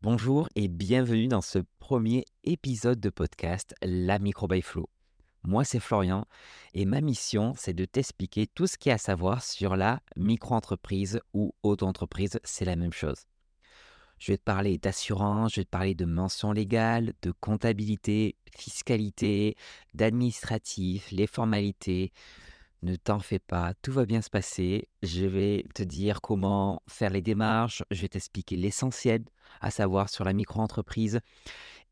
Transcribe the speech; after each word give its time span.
Bonjour 0.00 0.48
et 0.54 0.68
bienvenue 0.68 1.26
dans 1.26 1.40
ce 1.40 1.58
premier 1.80 2.24
épisode 2.44 3.00
de 3.00 3.10
podcast 3.10 3.74
La 3.82 4.20
Micro 4.20 4.46
by 4.46 4.62
Flow. 4.62 4.88
Moi, 5.42 5.64
c'est 5.64 5.80
Florian 5.80 6.24
et 6.72 6.84
ma 6.84 7.00
mission, 7.00 7.52
c'est 7.56 7.72
de 7.72 7.84
t'expliquer 7.84 8.46
tout 8.46 8.68
ce 8.68 8.78
qu'il 8.78 8.90
y 8.90 8.92
a 8.92 8.94
à 8.94 8.98
savoir 8.98 9.42
sur 9.42 9.74
la 9.74 10.00
micro-entreprise 10.14 11.20
ou 11.34 11.52
auto-entreprise, 11.64 12.38
c'est 12.44 12.64
la 12.64 12.76
même 12.76 12.92
chose. 12.92 13.24
Je 14.20 14.30
vais 14.30 14.38
te 14.38 14.44
parler 14.44 14.78
d'assurance, 14.78 15.54
je 15.54 15.62
vais 15.62 15.64
te 15.64 15.70
parler 15.70 15.96
de 15.96 16.04
mention 16.04 16.52
légale, 16.52 17.12
de 17.22 17.32
comptabilité, 17.32 18.36
fiscalité, 18.56 19.56
d'administratif, 19.94 21.10
les 21.10 21.26
formalités, 21.26 22.12
ne 22.82 22.96
t'en 22.96 23.18
fais 23.18 23.38
pas, 23.38 23.74
tout 23.82 23.92
va 23.92 24.06
bien 24.06 24.22
se 24.22 24.30
passer. 24.30 24.88
Je 25.02 25.26
vais 25.26 25.64
te 25.74 25.82
dire 25.82 26.20
comment 26.20 26.82
faire 26.88 27.10
les 27.10 27.22
démarches, 27.22 27.82
je 27.90 28.02
vais 28.02 28.08
t'expliquer 28.08 28.56
l'essentiel, 28.56 29.24
à 29.60 29.70
savoir 29.70 30.08
sur 30.08 30.24
la 30.24 30.32
micro-entreprise, 30.32 31.20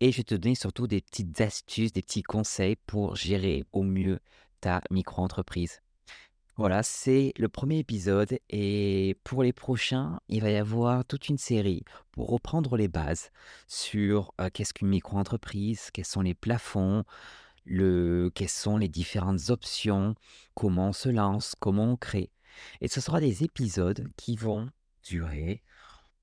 et 0.00 0.12
je 0.12 0.18
vais 0.18 0.24
te 0.24 0.34
donner 0.34 0.54
surtout 0.54 0.86
des 0.86 1.00
petites 1.00 1.40
astuces, 1.40 1.92
des 1.92 2.02
petits 2.02 2.22
conseils 2.22 2.76
pour 2.86 3.16
gérer 3.16 3.64
au 3.72 3.82
mieux 3.82 4.20
ta 4.60 4.80
micro-entreprise. 4.90 5.80
Voilà, 6.58 6.82
c'est 6.82 7.34
le 7.36 7.50
premier 7.50 7.80
épisode 7.80 8.38
et 8.48 9.18
pour 9.24 9.42
les 9.42 9.52
prochains, 9.52 10.20
il 10.30 10.40
va 10.40 10.50
y 10.50 10.56
avoir 10.56 11.04
toute 11.04 11.28
une 11.28 11.36
série 11.36 11.84
pour 12.12 12.30
reprendre 12.30 12.78
les 12.78 12.88
bases 12.88 13.30
sur 13.68 14.32
euh, 14.40 14.48
qu'est-ce 14.50 14.72
qu'une 14.72 14.88
micro-entreprise, 14.88 15.90
quels 15.92 16.06
sont 16.06 16.22
les 16.22 16.32
plafonds, 16.32 17.04
le, 17.66 18.30
quelles 18.34 18.48
sont 18.48 18.78
les 18.78 18.88
différentes 18.88 19.50
options, 19.50 20.14
comment 20.54 20.88
on 20.88 20.92
se 20.92 21.08
lance, 21.08 21.54
comment 21.58 21.92
on 21.92 21.96
crée. 21.96 22.30
Et 22.80 22.88
ce 22.88 23.00
sera 23.00 23.20
des 23.20 23.44
épisodes 23.44 24.08
qui 24.16 24.36
vont 24.36 24.70
durer 25.02 25.62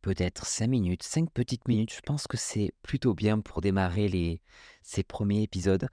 peut-être 0.02 0.46
5 0.46 0.68
minutes, 0.68 1.04
5 1.04 1.32
petites 1.32 1.68
minutes. 1.68 1.94
Je 1.94 2.02
pense 2.02 2.28
que 2.28 2.38
c'est 2.38 2.74
plutôt 2.84 3.14
bien 3.14 3.40
pour 3.40 3.62
démarrer 3.62 4.08
les, 4.08 4.42
ces 4.82 5.04
premiers 5.04 5.44
épisodes. 5.44 5.88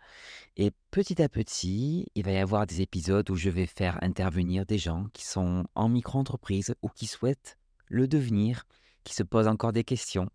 Et 0.57 0.73
petit 0.91 1.23
à 1.23 1.29
petit, 1.29 2.07
il 2.15 2.25
va 2.25 2.33
y 2.33 2.39
avoir 2.39 2.67
des 2.67 2.81
épisodes 2.81 3.29
où 3.31 3.37
je 3.37 3.51
vais 3.51 3.67
faire 3.67 3.99
intervenir 4.03 4.67
des 4.67 4.79
gens 4.79 5.07
qui 5.13 5.25
sont 5.25 5.65
en 5.75 5.89
micro-entreprise 5.89 6.75
ou 6.83 6.89
qui 6.89 7.07
souhaitent 7.07 7.57
le 7.87 8.09
devenir, 8.09 8.65
qui 9.05 9.15
se 9.15 9.23
posent 9.23 9.49
encore 9.49 9.73
des 9.73 9.85
questions. 9.85 10.29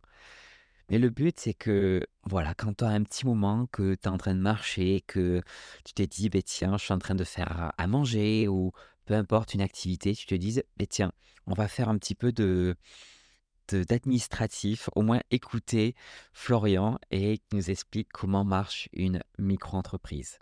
Mais 0.89 0.99
le 0.99 1.09
but, 1.09 1.39
c'est 1.39 1.53
que, 1.53 2.05
voilà, 2.23 2.53
quand 2.53 2.77
tu 2.77 2.83
as 2.83 2.89
un 2.89 3.03
petit 3.03 3.25
moment, 3.25 3.65
que 3.67 3.95
tu 3.95 4.01
es 4.03 4.07
en 4.07 4.17
train 4.17 4.35
de 4.35 4.39
marcher, 4.39 5.01
que 5.07 5.41
tu 5.83 5.93
t'es 5.93 6.07
dit, 6.07 6.29
«Beh, 6.29 6.43
tiens, 6.43 6.77
je 6.77 6.83
suis 6.85 6.93
en 6.93 6.99
train 6.99 7.15
de 7.15 7.23
faire 7.23 7.71
à 7.77 7.87
manger» 7.87 8.47
ou 8.47 8.71
peu 9.05 9.13
importe, 9.15 9.53
une 9.53 9.61
activité, 9.61 10.13
tu 10.15 10.25
te 10.27 10.35
dises: 10.35 10.63
«Beh, 10.77 10.87
tiens, 10.87 11.11
on 11.47 11.53
va 11.53 11.67
faire 11.67 11.89
un 11.89 11.97
petit 11.97 12.15
peu 12.15 12.31
de 12.31 12.75
d'administratif, 13.71 14.89
au 14.95 15.01
moins 15.01 15.21
écouter 15.31 15.95
Florian 16.33 16.99
et 17.09 17.39
qui 17.39 17.55
nous 17.55 17.71
explique 17.71 18.09
comment 18.11 18.43
marche 18.43 18.89
une 18.93 19.21
micro-entreprise». 19.39 20.37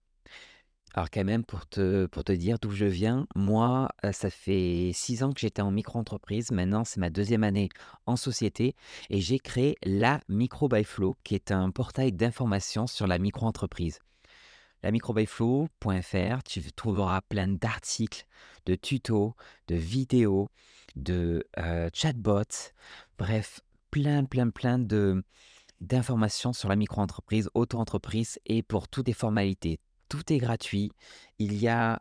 Alors 0.96 1.10
quand 1.10 1.24
même, 1.24 1.44
pour 1.44 1.66
te, 1.66 2.32
dire 2.34 2.60
d'où 2.62 2.70
je 2.70 2.86
viens, 2.86 3.26
moi, 3.36 3.90
euh, 4.06 4.12
ça 4.12 4.30
fait 4.30 4.92
six 4.94 5.24
ans 5.24 5.34
que 5.34 5.40
j'étais 5.40 5.64
en 5.64 5.72
micro-entreprise. 5.72 6.52
Maintenant, 6.52 6.84
c'est 6.84 7.00
ma 7.00 7.10
deuxième 7.10 7.44
année 7.44 7.70
en 8.06 8.16
société 8.16 8.76
et 9.10 9.20
j'ai 9.20 9.40
créé 9.40 9.76
la 9.84 10.20
Micro 10.30 10.68
by 10.68 10.86
qui 11.24 11.34
est 11.34 11.52
un 11.52 11.72
portail 11.72 12.12
d'information 12.12 12.86
sur 12.86 13.08
la 13.08 13.18
micro-entreprise. 13.18 14.00
La 14.84 14.92
microbyflow.fr, 14.92 16.44
tu 16.44 16.62
trouveras 16.74 17.22
plein 17.22 17.48
d'articles, 17.48 18.26
de 18.68 18.76
tutos, 18.76 19.34
de 19.68 19.76
vidéos, 19.76 20.50
de 20.96 21.48
euh, 21.58 21.90
chatbots, 21.92 22.72
bref, 23.18 23.62
plein, 23.90 24.26
plein, 24.26 24.50
plein 24.50 24.78
de 24.78 25.24
d'informations 25.82 26.54
sur 26.54 26.70
la 26.70 26.78
micro-entreprise, 26.78 27.50
auto-entreprise 27.56 28.40
et 28.46 28.64
pour 28.64 28.88
toutes 28.88 29.08
les 29.08 29.14
formalités 29.14 29.80
tout 30.14 30.32
est 30.32 30.38
gratuit. 30.38 30.92
Il 31.40 31.56
y 31.56 31.68
a 31.68 31.98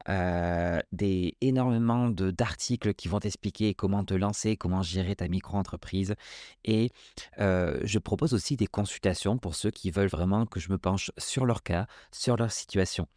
des, 0.92 1.34
énormément 1.40 2.11
d'articles 2.11 2.92
qui 2.92 3.08
vont 3.08 3.20
t'expliquer 3.20 3.73
comment 3.73 4.05
te 4.05 4.12
lancer, 4.12 4.58
comment 4.58 4.83
gérer 4.83 5.17
ta 5.17 5.28
micro-entreprise. 5.28 6.14
Et 6.64 6.90
je 7.39 7.98
propose 7.98 8.34
aussi 8.34 8.58
des 8.58 8.67
consultations 8.67 9.39
pour 9.39 9.55
ceux 9.55 9.70
qui 9.70 9.90
veulent 9.90 10.08
vraiment 10.08 10.45
que 10.45 10.61
je 10.61 10.70
me 10.70 10.77
penche 10.77 11.11
sur 11.17 11.46
leur 11.46 11.62
cas, 11.62 11.86
sur 12.11 12.36
leur 12.36 12.52
situation. 12.52 13.08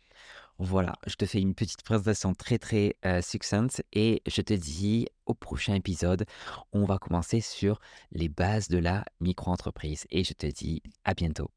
Voilà, 0.60 0.94
je 1.06 1.16
te 1.16 1.26
fais 1.26 1.42
une 1.42 1.56
petite 1.56 1.84
présentation 1.84 2.34
très 2.34 2.58
très 2.58 2.96
succincte 3.22 3.84
et 3.92 4.22
je 4.26 4.42
te 4.42 4.54
dis 4.54 5.08
au 5.26 5.34
prochain 5.34 5.74
épisode, 5.74 6.26
on 6.72 6.86
va 6.86 7.00
commencer 7.00 7.42
sur 7.42 7.82
les 8.14 8.30
bases 8.30 8.70
de 8.70 8.78
la 8.78 9.04
micro-entreprise. 9.20 10.06
Et 10.10 10.24
je 10.24 10.32
te 10.32 10.48
dis 10.48 10.82
à 11.04 11.14
bientôt. 11.14 11.52